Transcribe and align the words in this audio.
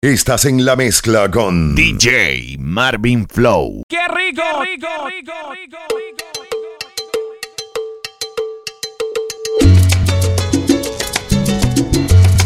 Estás 0.00 0.44
en 0.44 0.64
la 0.64 0.76
mezcla 0.76 1.28
con 1.28 1.74
DJ 1.74 2.54
Marvin 2.60 3.26
Flow. 3.26 3.82
¡Qué 3.88 3.98
rico! 4.06 4.42
¡Qué 4.62 4.76
rico, 4.76 4.86
rico, 5.08 5.32
rico, 5.50 5.76
rico! 5.90 6.24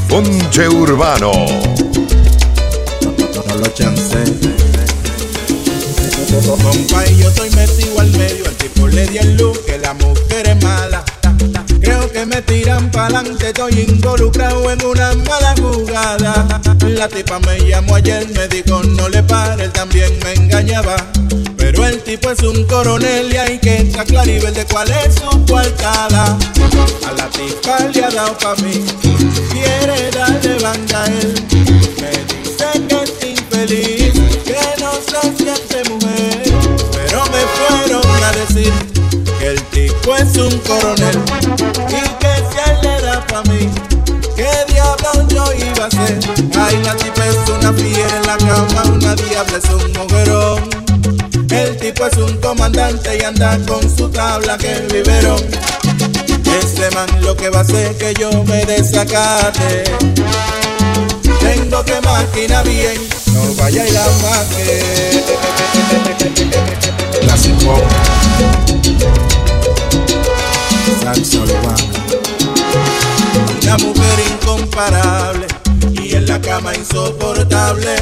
Ponche 0.08 0.66
Urbano. 0.66 1.30
no 3.46 3.56
lo 3.56 3.66
chancé. 3.74 4.24
Compa, 6.62 7.06
y 7.06 7.18
yo 7.18 7.28
estoy 7.28 7.50
metido 7.50 8.00
al 8.00 8.10
medio. 8.12 8.46
El 8.46 8.56
tipo 8.56 8.88
le 8.88 9.06
dio 9.08 9.20
el 9.20 9.36
look 9.36 9.62
que 9.66 9.76
la 9.76 9.92
mujer 9.92 10.48
es 10.48 10.64
mala. 10.64 11.04
Creo 11.82 12.10
que 12.10 12.24
me 12.26 12.40
tiran 12.42 12.90
pa'lante, 12.90 13.48
estoy 13.48 13.86
involucrado 13.88 14.70
en 14.70 14.84
una 14.84 15.14
mala 15.14 15.54
jugada. 15.60 16.60
La 16.86 17.08
tipa 17.08 17.38
me 17.40 17.58
llamó 17.58 17.96
ayer, 17.96 18.26
me 18.28 18.48
dijo 18.48 18.82
no 18.82 19.08
le 19.08 19.22
pare, 19.22 19.64
él 19.64 19.72
también 19.72 20.18
me 20.22 20.32
engañaba. 20.34 20.96
Pero 21.56 21.86
el 21.86 22.02
tipo 22.02 22.30
es 22.30 22.40
un 22.42 22.64
coronel 22.66 23.32
y 23.32 23.36
hay 23.36 23.58
que 23.58 23.78
estar 23.78 24.06
clarivel 24.06 24.54
de 24.54 24.64
cuál 24.66 24.90
es 24.90 25.14
su 25.16 25.44
coartada. 25.46 26.36
A 27.06 27.12
la 27.16 27.28
tipa 27.30 27.78
le 27.92 28.04
ha 28.04 28.10
dado 28.10 28.36
pa' 28.38 28.54
mí, 28.56 28.84
quiere 29.50 30.10
darle 30.10 30.58
banda 30.62 31.04
a 31.04 31.06
él. 31.06 32.31
Un 40.42 40.58
coronel 40.58 41.18
y 41.88 42.00
que 42.18 42.32
si 42.50 42.70
él 42.70 42.78
le 42.82 43.00
da 43.02 43.26
pa' 43.26 43.42
mí, 43.44 43.68
¿qué 44.36 44.50
diablo 44.72 45.28
yo 45.28 45.44
iba 45.52 45.84
a 45.84 45.86
hacer? 45.86 46.18
Ay, 46.58 46.80
la 46.84 46.96
tipa 46.96 47.26
es 47.26 47.36
una 47.48 47.72
fiera 47.72 48.16
en 48.16 48.26
la 48.26 48.36
cama, 48.38 48.82
una 48.92 49.14
diabla 49.14 49.58
es 49.58 49.70
un 49.70 49.92
mujerón. 49.92 50.70
El 51.50 51.76
tipo 51.76 52.06
es 52.06 52.16
un 52.16 52.36
comandante 52.38 53.18
y 53.18 53.24
anda 53.24 53.58
con 53.66 53.82
su 53.96 54.08
tabla 54.08 54.56
que 54.58 54.72
el 54.72 54.86
biberón. 54.88 55.42
Ese 56.60 56.90
man 56.94 57.08
lo 57.22 57.36
que 57.36 57.48
va 57.50 57.58
a 57.58 57.62
hacer 57.62 57.96
que 57.96 58.14
yo 58.14 58.30
me 58.44 58.64
desacate. 58.64 59.84
Tengo 61.40 61.84
que 61.84 62.00
maquinar 62.00 62.66
bien, 62.66 63.08
no 63.32 63.54
vaya 63.54 63.82
a 63.82 63.88
ir 63.88 63.98
a 63.98 64.06
más 64.22 64.46
Una 71.02 71.14
mujer 73.78 74.20
incomparable 74.30 75.48
y 76.00 76.14
en 76.14 76.26
la 76.26 76.40
cama 76.40 76.72
insoportable. 76.76 77.92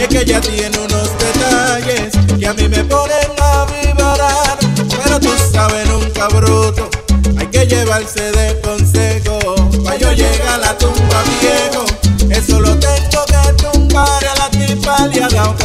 Es 0.00 0.06
que 0.06 0.20
ella 0.20 0.40
tiene 0.40 0.78
unos 0.78 1.10
detalles 1.18 2.14
que 2.38 2.46
a 2.46 2.52
mí 2.52 2.68
me 2.68 2.84
ponen 2.84 3.26
a 3.40 3.66
vibrar. 3.66 4.56
Pero 5.02 5.18
tú 5.18 5.30
sabes, 5.52 5.84
nunca 5.88 6.28
bruto. 6.28 6.88
Hay 7.36 7.48
que 7.48 7.66
llevarse 7.66 8.30
de 8.30 8.60
consejo. 8.60 9.40
Pa' 9.82 9.96
yo 9.96 10.12
llegar 10.12 10.54
a 10.54 10.58
la 10.58 10.78
tumba 10.78 11.24
viejo. 11.40 11.84
Eso 12.30 12.60
lo 12.60 12.78
tengo 12.78 13.24
que 13.26 13.52
tumbar. 13.64 14.24
A 14.24 14.36
la 14.36 14.48
tipa 14.50 15.08
le 15.08 15.24
ha 15.24 15.28
dado 15.28 15.56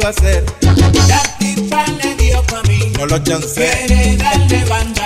iba 0.00 0.08
a 0.08 0.10
hacer? 0.10 0.44
Tipa 1.38 1.84
le 2.02 2.14
dio 2.16 2.42
pa' 2.44 2.62
mí. 2.68 2.92
No 2.98 3.06
lo 3.06 3.18
chancé. 3.18 3.70
Quiere 3.86 4.16
darle 4.16 4.64
banda 4.64 4.99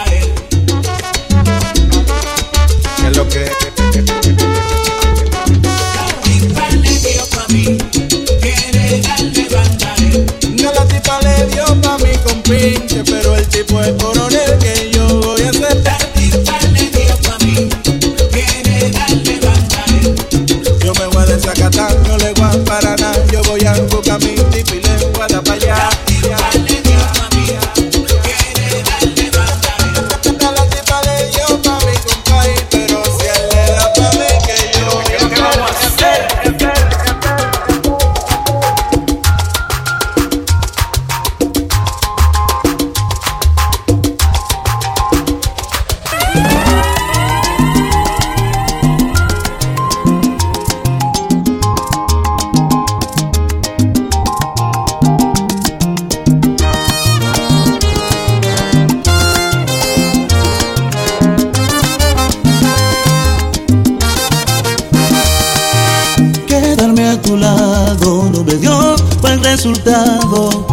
resultado. 69.65 70.67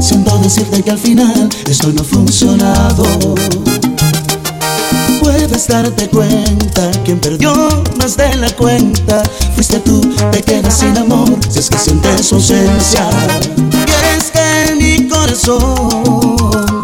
Siento 0.00 0.38
decirte 0.38 0.80
que 0.80 0.92
al 0.92 0.98
final 0.98 1.48
esto 1.68 1.88
no 1.92 2.02
ha 2.02 2.04
funcionado. 2.04 3.04
Puedes 5.20 5.66
darte 5.66 6.08
cuenta, 6.08 6.90
quien 7.04 7.18
perdió 7.18 7.52
más 7.98 8.16
de 8.16 8.36
la 8.36 8.50
cuenta 8.54 9.22
fuiste 9.54 9.80
tú, 9.80 10.00
te 10.30 10.42
quedas 10.42 10.78
sin 10.78 10.96
amor 10.96 11.28
si 11.48 11.58
es 11.58 11.68
que 11.68 11.78
sientes 11.78 12.32
ausencia. 12.32 13.08
Y 13.56 14.16
es 14.16 14.30
que 14.30 14.74
mi 14.76 15.08
corazón, 15.08 16.82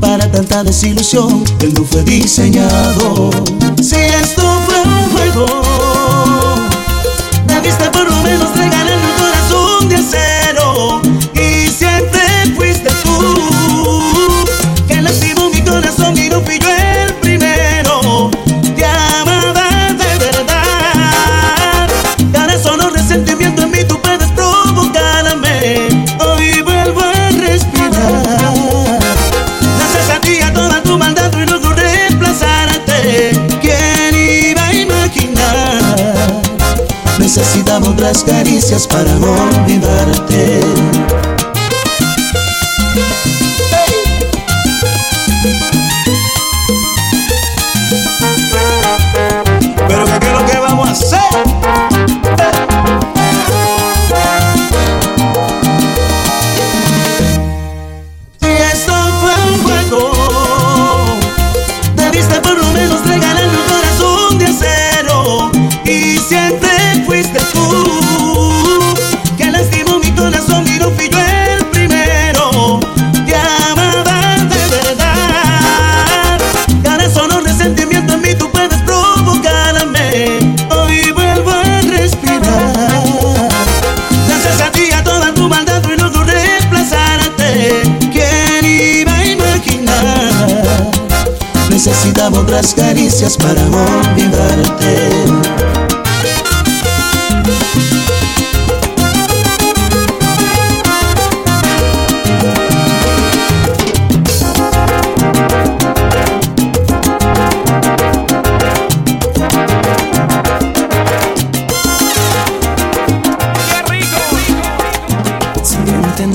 para 0.00 0.28
tanta 0.32 0.64
desilusión, 0.64 1.44
él 1.60 1.72
no 1.74 1.84
fue 1.84 2.02
diseñado. 2.02 3.30
Si 3.80 3.94
esto 3.94 4.42
fue 4.66 4.82
un 4.82 5.10
juego, 5.12 5.65
Otras 38.08 38.22
caricias 38.22 38.86
para 38.86 39.16
olvidarte. 39.16 40.75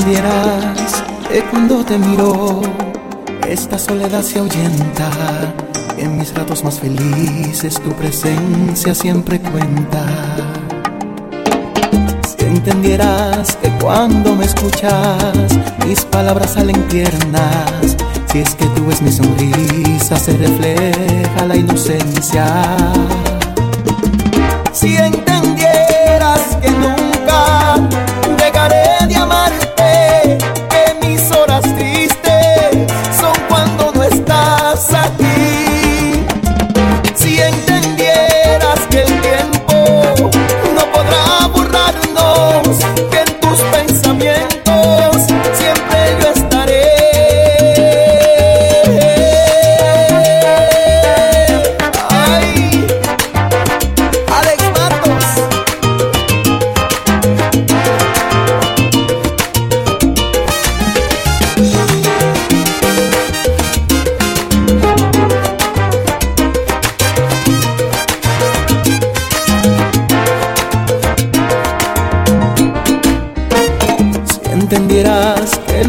comprendieras 0.02 1.04
que 1.30 1.44
cuando 1.44 1.86
te 1.86 1.98
miro, 1.98 2.62
esta 3.48 3.78
soledad 3.78 4.24
se 4.24 4.40
ahuyenta. 4.40 5.10
En 5.98 6.18
mis 6.18 6.34
ratos 6.34 6.64
más 6.64 6.80
felices 6.80 7.76
tu 7.76 7.92
presencia 7.92 8.96
siempre 8.96 9.40
cuenta. 9.40 10.04
Si 12.26 12.46
entendieras 12.46 13.56
que 13.58 13.70
cuando 13.80 14.36
me 14.36 14.46
escuchas, 14.46 15.36
mis 15.86 16.04
palabras 16.06 16.54
salen 16.54 16.88
tiernas. 16.88 17.96
Si 18.32 18.40
es 18.40 18.56
que 18.56 18.66
tú 18.68 18.88
ves 18.88 19.02
mi 19.04 19.12
sonrisa, 19.12 20.18
se 20.18 20.36
refleja 20.36 21.46
la 21.48 21.56
inocencia. 21.56 22.48
Si 24.74 24.98
entendieras 24.98 26.58
que 26.62 26.72
no 26.72 27.01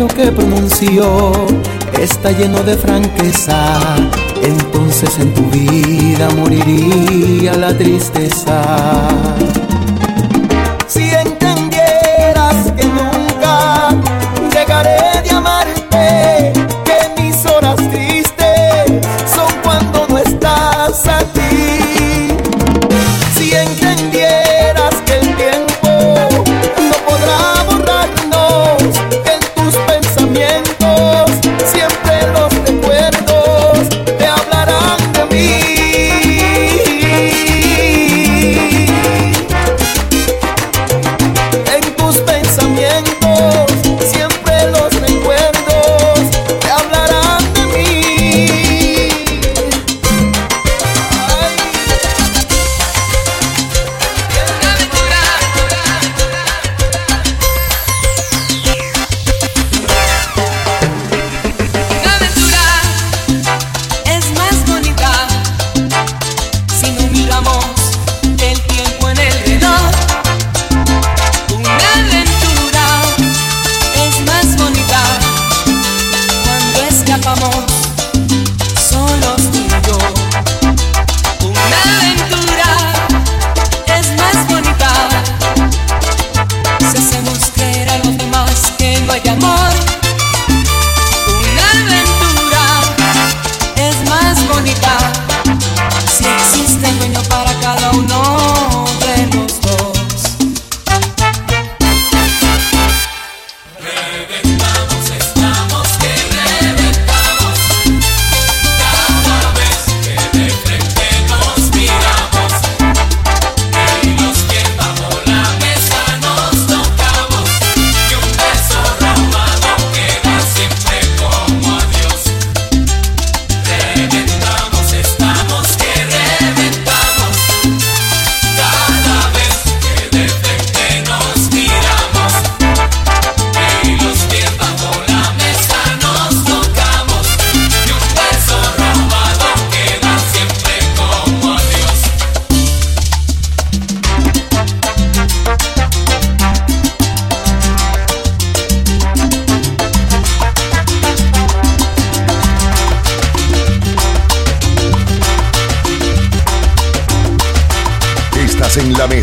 que 0.09 0.33
pronunció 0.33 1.33
está 2.01 2.33
lleno 2.33 2.63
de 2.63 2.77
franqueza. 2.77 3.79
Entonces 4.43 5.19
en 5.19 5.33
tu 5.35 5.43
vida 5.51 6.29
moriría 6.37 7.55
la 7.57 7.77
tristeza. 7.77 9.03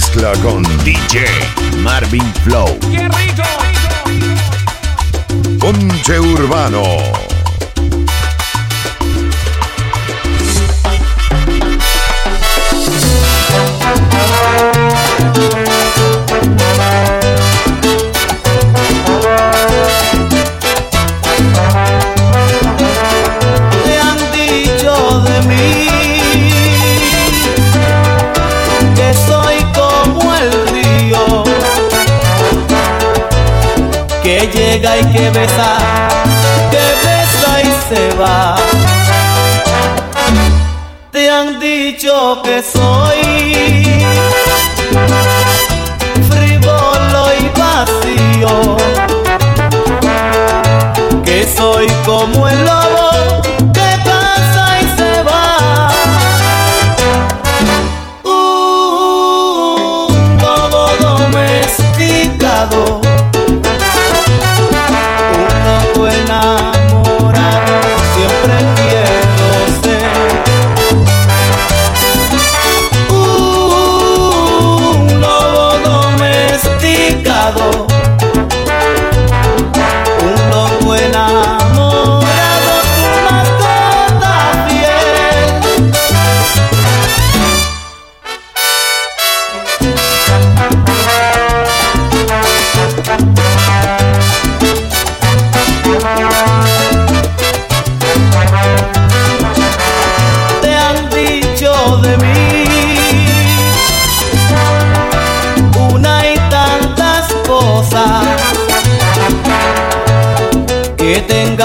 mezcla 0.09 0.31
con 0.41 0.63
DJ 0.83 1.27
Marvin 1.77 2.33
Flow. 2.43 2.79
¡Qué 2.91 3.07
rico! 3.09 3.43
Ponche 5.59 6.19
Urbano. 6.19 7.28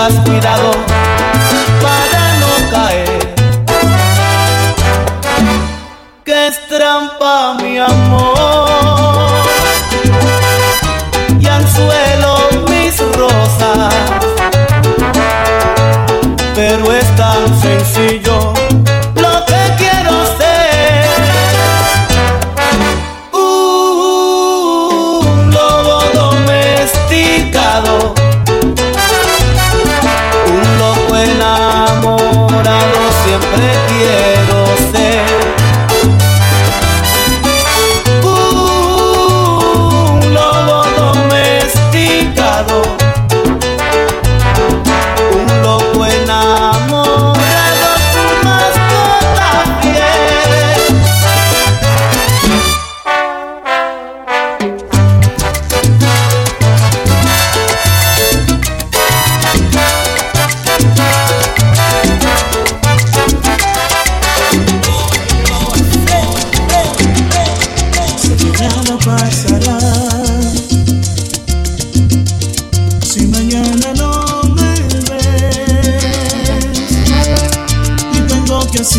tengas 0.05 0.25
cuidado 0.25 0.71
para 1.83 2.39
no 2.41 2.71
caer. 2.71 3.35
Que 6.25 6.47
es 6.49 6.69
trampa 6.69 7.55
mi 7.63 7.79
amor 7.79 9.29
y 11.39 11.47
anzuelo 11.47 12.37
mis 12.69 12.99
rosas, 13.17 13.95
pero 16.55 16.93
es 16.93 17.17
tan 17.17 17.61
sencillo. 17.61 18.24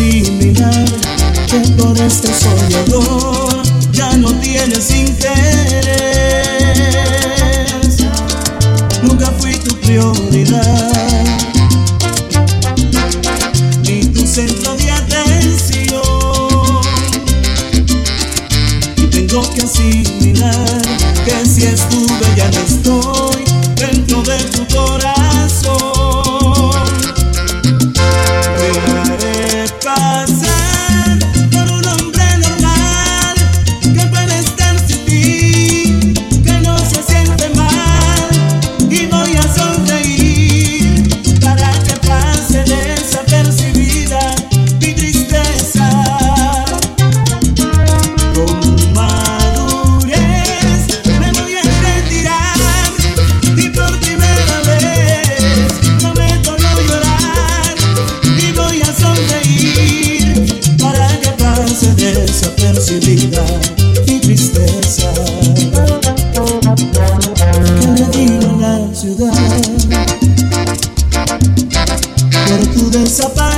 que 0.08 1.58
por 1.76 1.98
este 1.98 2.28
soñador 2.32 3.62
ya 3.92 4.16
no 4.16 4.32
tienes 4.34 4.90
interés. 4.90 5.96
Nunca 9.02 9.26
fui 9.38 9.54
tu 9.54 9.74
prioridad 9.80 11.24
ni 13.82 14.06
tu 14.06 14.26
centro 14.26 14.76
de 14.76 14.90
atención. 14.92 16.02
Y 18.96 19.06
tengo 19.06 19.42
que 19.54 19.62
asimilar 19.62 20.82
que 21.24 21.46
si 21.46 21.64
estuve 21.64 22.26
ya 22.36 22.48
no 22.50 22.58
estoy. 22.58 22.95
Then 72.96 73.04
somebody 73.04 73.55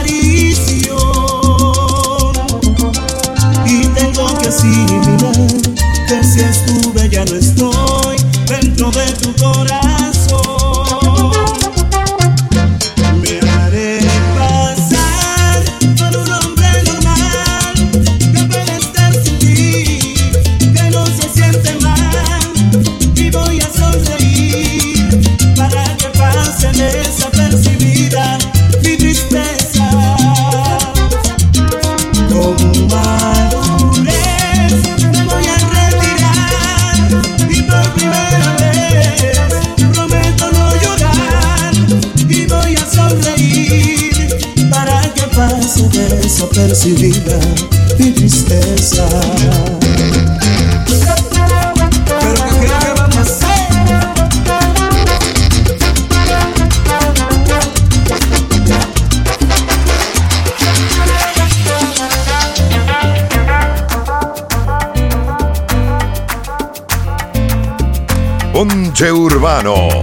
Claro. 69.69 69.98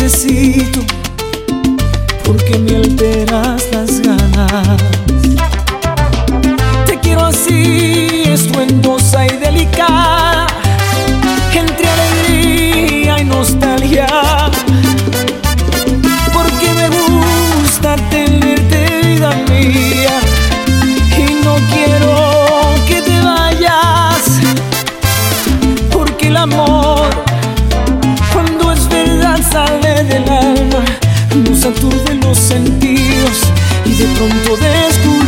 necesito 0.00 0.80
porque 2.24 2.58
me 2.58 2.76
alteras 2.76 3.68
las 3.72 4.00
ganas. 4.00 4.99
pronto 34.20 34.54
descubrir 34.58 35.19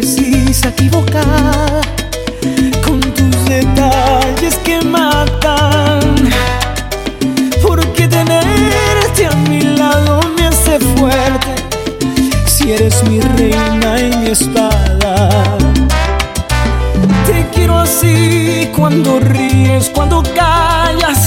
precisa, 0.00 0.70
equivocada, 0.70 1.82
con 2.82 2.98
tus 2.98 3.44
detalles 3.44 4.54
que 4.64 4.80
matan. 4.80 6.00
Porque 7.60 8.08
tenerte 8.08 9.26
a 9.26 9.32
mi 9.50 9.60
lado 9.60 10.22
me 10.34 10.46
hace 10.46 10.78
fuerte, 10.78 11.54
si 12.46 12.72
eres 12.72 13.04
mi 13.04 13.20
reina 13.20 14.00
y 14.00 14.16
mi 14.16 14.30
espada. 14.30 15.58
Te 17.26 17.46
quiero 17.54 17.78
así 17.78 18.70
cuando 18.74 19.20
ríes, 19.20 19.90
cuando 19.90 20.22
callas, 20.34 21.21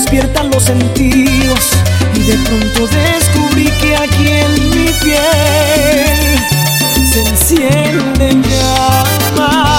despiertan 0.00 0.50
los 0.50 0.62
sentidos 0.62 1.72
y 2.14 2.20
de 2.20 2.34
pronto 2.38 2.86
descubrí 2.86 3.66
que 3.82 3.96
aquí 3.96 4.28
en 4.28 4.70
mi 4.70 4.90
piel 5.02 6.38
se 7.04 7.20
enciende 7.20 8.34
llama. 8.48 9.69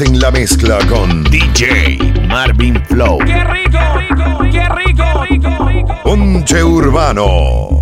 Estás 0.00 0.14
en 0.14 0.20
la 0.20 0.30
mezcla 0.30 0.78
con 0.88 1.24
DJ 1.24 1.98
Marvin 2.26 2.82
Flow. 2.86 3.18
¡Qué 3.18 3.44
rico! 3.44 3.78
¡Qué 4.50 4.66
rico! 4.68 5.20
¡Qué 5.28 5.68
rico! 5.68 6.00
Ponche 6.02 6.64
Urbano. 6.64 7.79